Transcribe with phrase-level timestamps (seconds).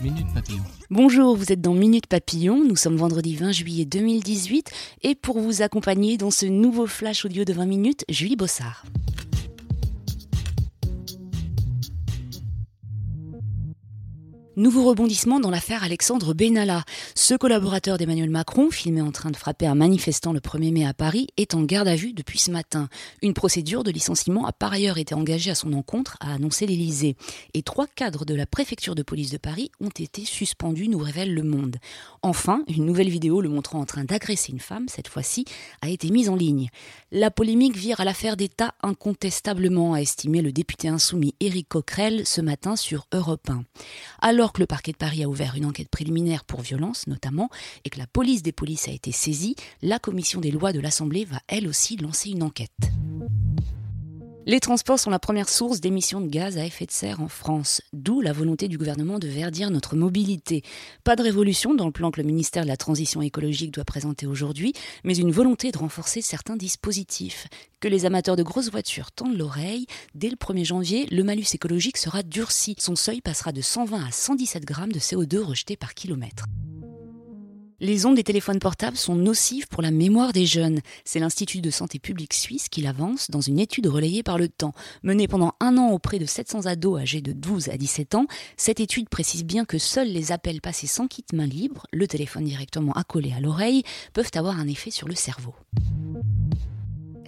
[0.00, 0.62] Minute Papillon.
[0.90, 4.70] Bonjour, vous êtes dans Minute Papillon, nous sommes vendredi 20 juillet 2018
[5.02, 8.84] et pour vous accompagner dans ce nouveau flash audio de 20 minutes, Julie Bossard.
[14.54, 16.84] Nouveau rebondissement dans l'affaire Alexandre Benalla.
[17.14, 20.92] Ce collaborateur d'Emmanuel Macron, filmé en train de frapper un manifestant le 1er mai à
[20.92, 22.90] Paris, est en garde à vue depuis ce matin.
[23.22, 27.16] Une procédure de licenciement a par ailleurs été engagée à son encontre, a annoncé l'Élysée.
[27.54, 31.32] Et trois cadres de la préfecture de police de Paris ont été suspendus, nous révèle
[31.32, 31.78] Le Monde.
[32.20, 35.46] Enfin, une nouvelle vidéo le montrant en train d'agresser une femme, cette fois-ci,
[35.80, 36.68] a été mise en ligne.
[37.10, 42.42] La polémique vire à l'affaire d'État incontestablement, a estimé le député insoumis Éric Coquerel ce
[42.42, 43.64] matin sur Europe 1.
[44.20, 47.48] Alors que le parquet de Paris a ouvert une enquête préliminaire pour violence notamment
[47.84, 51.24] et que la police des polices a été saisie, la commission des lois de l'Assemblée
[51.24, 52.91] va elle aussi lancer une enquête.
[54.44, 57.80] Les transports sont la première source d'émissions de gaz à effet de serre en France,
[57.92, 60.62] d'où la volonté du gouvernement de verdir notre mobilité.
[61.04, 64.26] Pas de révolution dans le plan que le ministère de la Transition écologique doit présenter
[64.26, 64.72] aujourd'hui,
[65.04, 67.46] mais une volonté de renforcer certains dispositifs.
[67.78, 71.96] Que les amateurs de grosses voitures tendent l'oreille, dès le 1er janvier, le malus écologique
[71.96, 72.74] sera durci.
[72.80, 76.46] Son seuil passera de 120 à 117 grammes de CO2 rejetés par kilomètre.
[77.82, 80.78] Les ondes des téléphones portables sont nocives pour la mémoire des jeunes.
[81.04, 84.72] C'est l'Institut de santé publique suisse qui l'avance dans une étude relayée par le temps.
[85.02, 88.78] Menée pendant un an auprès de 700 ados âgés de 12 à 17 ans, cette
[88.78, 92.92] étude précise bien que seuls les appels passés sans kit main libre, le téléphone directement
[92.92, 95.56] accolé à l'oreille, peuvent avoir un effet sur le cerveau.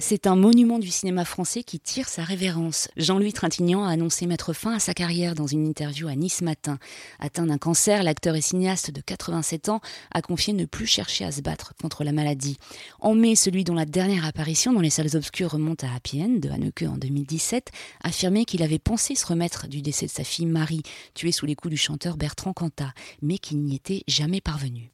[0.07, 2.91] C'est un monument du cinéma français qui tire sa révérence.
[2.99, 6.79] Jean-Louis Trintignant a annoncé mettre fin à sa carrière dans une interview à Nice Matin.
[7.21, 9.81] Atteint d'un cancer, l'acteur et cinéaste de 87 ans
[10.13, 12.59] a confié ne plus chercher à se battre contre la maladie.
[13.01, 16.51] En mai, celui dont la dernière apparition dans les salles obscures remonte à Happy de
[16.51, 17.71] Haneke en 2017
[18.03, 20.83] affirmait qu'il avait pensé se remettre du décès de sa fille Marie,
[21.15, 22.93] tuée sous les coups du chanteur Bertrand Cantat,
[23.23, 24.93] mais qu'il n'y était jamais parvenu.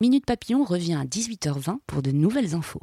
[0.00, 2.82] Minute Papillon revient à 18h20 pour de nouvelles infos.